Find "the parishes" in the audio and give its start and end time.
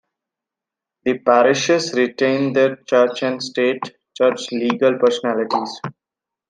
1.03-1.93